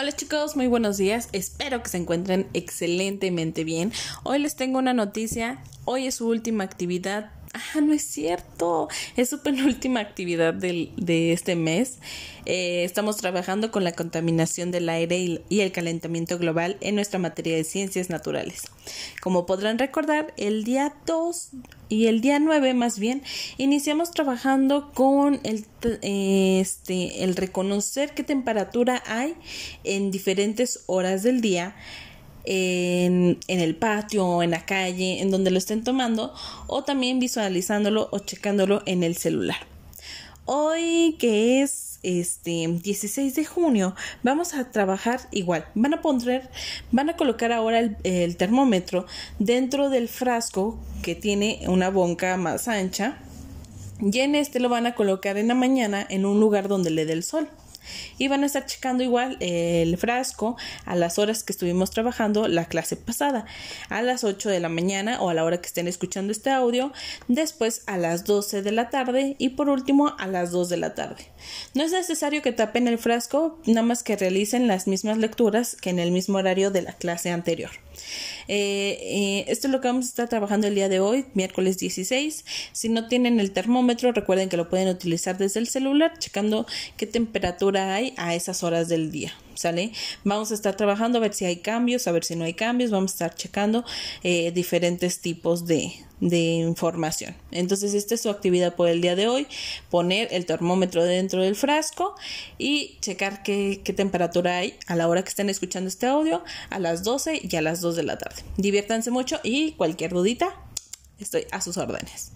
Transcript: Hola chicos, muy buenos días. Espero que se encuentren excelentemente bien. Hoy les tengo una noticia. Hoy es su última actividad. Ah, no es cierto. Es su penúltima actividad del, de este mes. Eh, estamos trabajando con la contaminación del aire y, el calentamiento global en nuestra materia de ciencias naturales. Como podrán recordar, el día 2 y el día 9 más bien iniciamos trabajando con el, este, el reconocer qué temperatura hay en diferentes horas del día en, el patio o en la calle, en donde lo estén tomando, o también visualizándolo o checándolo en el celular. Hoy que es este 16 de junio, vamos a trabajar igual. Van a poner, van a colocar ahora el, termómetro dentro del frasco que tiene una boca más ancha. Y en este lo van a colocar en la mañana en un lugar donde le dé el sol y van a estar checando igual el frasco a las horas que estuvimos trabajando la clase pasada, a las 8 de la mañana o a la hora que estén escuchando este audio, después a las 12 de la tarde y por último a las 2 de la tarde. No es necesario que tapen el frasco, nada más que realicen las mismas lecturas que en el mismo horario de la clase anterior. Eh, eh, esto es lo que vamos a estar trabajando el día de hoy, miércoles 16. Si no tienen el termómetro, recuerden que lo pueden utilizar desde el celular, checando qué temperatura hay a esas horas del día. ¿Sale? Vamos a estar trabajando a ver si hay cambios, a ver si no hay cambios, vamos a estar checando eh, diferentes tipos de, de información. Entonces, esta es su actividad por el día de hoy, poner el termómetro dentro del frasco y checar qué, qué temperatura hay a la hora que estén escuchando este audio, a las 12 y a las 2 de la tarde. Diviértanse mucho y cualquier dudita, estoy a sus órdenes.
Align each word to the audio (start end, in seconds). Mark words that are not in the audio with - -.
Hola 0.00 0.12
chicos, 0.12 0.54
muy 0.54 0.68
buenos 0.68 0.96
días. 0.96 1.28
Espero 1.32 1.82
que 1.82 1.88
se 1.88 1.96
encuentren 1.96 2.46
excelentemente 2.54 3.64
bien. 3.64 3.92
Hoy 4.22 4.38
les 4.38 4.54
tengo 4.54 4.78
una 4.78 4.94
noticia. 4.94 5.60
Hoy 5.86 6.06
es 6.06 6.14
su 6.14 6.28
última 6.28 6.62
actividad. 6.62 7.32
Ah, 7.58 7.80
no 7.80 7.92
es 7.92 8.02
cierto. 8.02 8.88
Es 9.16 9.30
su 9.30 9.42
penúltima 9.42 10.00
actividad 10.00 10.54
del, 10.54 10.92
de 10.96 11.32
este 11.32 11.56
mes. 11.56 11.98
Eh, 12.46 12.84
estamos 12.84 13.16
trabajando 13.16 13.70
con 13.70 13.84
la 13.84 13.92
contaminación 13.92 14.70
del 14.70 14.88
aire 14.88 15.42
y, 15.48 15.60
el 15.60 15.72
calentamiento 15.72 16.38
global 16.38 16.76
en 16.80 16.94
nuestra 16.94 17.18
materia 17.18 17.56
de 17.56 17.64
ciencias 17.64 18.10
naturales. 18.10 18.62
Como 19.20 19.44
podrán 19.44 19.78
recordar, 19.78 20.32
el 20.36 20.64
día 20.64 20.94
2 21.04 21.50
y 21.88 22.06
el 22.06 22.20
día 22.20 22.38
9 22.38 22.74
más 22.74 22.98
bien 22.98 23.22
iniciamos 23.58 24.12
trabajando 24.12 24.92
con 24.94 25.40
el, 25.42 25.66
este, 26.02 27.24
el 27.24 27.36
reconocer 27.36 28.14
qué 28.14 28.22
temperatura 28.22 29.02
hay 29.06 29.34
en 29.84 30.10
diferentes 30.10 30.84
horas 30.86 31.22
del 31.22 31.40
día 31.40 31.76
en, 32.50 33.38
el 33.46 33.76
patio 33.76 34.26
o 34.26 34.42
en 34.42 34.50
la 34.50 34.64
calle, 34.64 35.20
en 35.20 35.30
donde 35.30 35.50
lo 35.50 35.58
estén 35.58 35.84
tomando, 35.84 36.32
o 36.66 36.82
también 36.82 37.18
visualizándolo 37.18 38.08
o 38.10 38.18
checándolo 38.20 38.82
en 38.86 39.02
el 39.02 39.16
celular. 39.16 39.58
Hoy 40.46 41.16
que 41.18 41.60
es 41.60 41.98
este 42.02 42.66
16 42.66 43.34
de 43.34 43.44
junio, 43.44 43.94
vamos 44.22 44.54
a 44.54 44.70
trabajar 44.70 45.20
igual. 45.30 45.66
Van 45.74 45.92
a 45.92 46.00
poner, 46.00 46.48
van 46.90 47.10
a 47.10 47.16
colocar 47.16 47.52
ahora 47.52 47.80
el, 48.02 48.36
termómetro 48.38 49.04
dentro 49.38 49.90
del 49.90 50.08
frasco 50.08 50.78
que 51.02 51.14
tiene 51.14 51.60
una 51.66 51.90
boca 51.90 52.38
más 52.38 52.66
ancha. 52.66 53.18
Y 54.00 54.20
en 54.20 54.36
este 54.36 54.58
lo 54.58 54.70
van 54.70 54.86
a 54.86 54.94
colocar 54.94 55.36
en 55.36 55.48
la 55.48 55.54
mañana 55.54 56.06
en 56.08 56.24
un 56.24 56.40
lugar 56.40 56.68
donde 56.68 56.90
le 56.90 57.04
dé 57.04 57.12
el 57.12 57.24
sol 57.24 57.50
y 58.18 58.28
van 58.28 58.42
a 58.42 58.46
estar 58.46 58.66
checando 58.66 59.02
igual 59.02 59.36
el 59.40 59.96
frasco 59.96 60.56
a 60.84 60.96
las 60.96 61.18
horas 61.18 61.42
que 61.42 61.52
estuvimos 61.52 61.90
trabajando 61.90 62.48
la 62.48 62.66
clase 62.66 62.96
pasada, 62.96 63.46
a 63.88 64.02
las 64.02 64.24
8 64.24 64.48
de 64.48 64.60
la 64.60 64.68
mañana 64.68 65.20
o 65.20 65.30
a 65.30 65.34
la 65.34 65.44
hora 65.44 65.60
que 65.60 65.66
estén 65.66 65.88
escuchando 65.88 66.32
este 66.32 66.50
audio, 66.50 66.92
después 67.28 67.82
a 67.86 67.96
las 67.96 68.24
12 68.24 68.62
de 68.62 68.72
la 68.72 68.90
tarde 68.90 69.36
y 69.38 69.50
por 69.50 69.68
último 69.68 70.14
a 70.18 70.26
las 70.26 70.50
2 70.50 70.68
de 70.68 70.76
la 70.76 70.94
tarde. 70.94 71.26
No 71.74 71.82
es 71.82 71.92
necesario 71.92 72.42
que 72.42 72.52
tapen 72.52 72.88
el 72.88 72.98
frasco, 72.98 73.58
nada 73.66 73.82
más 73.82 74.02
que 74.02 74.16
realicen 74.16 74.66
las 74.66 74.86
mismas 74.86 75.18
lecturas 75.18 75.76
que 75.76 75.90
en 75.90 75.98
el 75.98 76.10
mismo 76.10 76.38
horario 76.38 76.70
de 76.70 76.82
la 76.82 76.92
clase 76.92 77.30
anterior. 77.30 77.70
Eh, 78.48 78.98
eh, 79.00 79.44
esto 79.48 79.66
es 79.66 79.72
lo 79.72 79.80
que 79.80 79.88
vamos 79.88 80.06
a 80.06 80.08
estar 80.08 80.28
trabajando 80.28 80.66
el 80.66 80.74
día 80.74 80.88
de 80.88 81.00
hoy, 81.00 81.26
miércoles 81.34 81.78
16. 81.78 82.44
Si 82.72 82.88
no 82.88 83.06
tienen 83.06 83.40
el 83.40 83.52
termómetro, 83.52 84.12
recuerden 84.12 84.48
que 84.48 84.56
lo 84.56 84.68
pueden 84.68 84.88
utilizar 84.88 85.38
desde 85.38 85.60
el 85.60 85.68
celular, 85.68 86.18
checando 86.18 86.66
qué 86.96 87.06
temperatura 87.06 87.94
hay 87.94 88.14
a 88.16 88.34
esas 88.34 88.62
horas 88.62 88.88
del 88.88 89.10
día. 89.10 89.32
¿Sale? 89.58 89.90
Vamos 90.22 90.52
a 90.52 90.54
estar 90.54 90.76
trabajando 90.76 91.18
a 91.18 91.20
ver 91.20 91.34
si 91.34 91.44
hay 91.44 91.56
cambios, 91.56 92.06
a 92.06 92.12
ver 92.12 92.22
si 92.22 92.36
no 92.36 92.44
hay 92.44 92.54
cambios, 92.54 92.92
vamos 92.92 93.10
a 93.10 93.14
estar 93.14 93.34
checando 93.34 93.84
eh, 94.22 94.52
diferentes 94.52 95.18
tipos 95.18 95.66
de, 95.66 95.94
de 96.20 96.38
información. 96.38 97.34
Entonces, 97.50 97.92
esta 97.92 98.14
es 98.14 98.20
su 98.20 98.30
actividad 98.30 98.76
por 98.76 98.88
el 98.88 99.00
día 99.00 99.16
de 99.16 99.26
hoy, 99.26 99.48
poner 99.90 100.28
el 100.30 100.46
termómetro 100.46 101.02
dentro 101.02 101.42
del 101.42 101.56
frasco 101.56 102.14
y 102.56 102.98
checar 103.00 103.42
qué, 103.42 103.80
qué 103.82 103.92
temperatura 103.92 104.58
hay 104.58 104.76
a 104.86 104.94
la 104.94 105.08
hora 105.08 105.24
que 105.24 105.30
estén 105.30 105.50
escuchando 105.50 105.88
este 105.88 106.06
audio, 106.06 106.44
a 106.70 106.78
las 106.78 107.02
12 107.02 107.40
y 107.42 107.56
a 107.56 107.60
las 107.60 107.80
2 107.80 107.96
de 107.96 108.04
la 108.04 108.16
tarde. 108.16 108.44
Diviértanse 108.58 109.10
mucho 109.10 109.40
y 109.42 109.72
cualquier 109.72 110.12
dudita, 110.12 110.54
estoy 111.18 111.46
a 111.50 111.60
sus 111.60 111.78
órdenes. 111.78 112.30